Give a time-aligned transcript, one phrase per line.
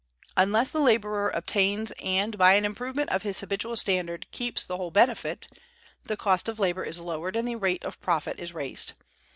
[0.35, 4.89] Unless the laborer obtains and, by an improvement of his habitual standard, keeps the whole
[4.89, 5.47] benefit,
[6.03, 8.93] the cost of labor is lowered and the rate of profit raised.